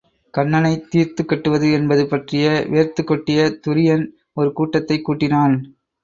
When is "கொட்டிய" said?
3.07-3.59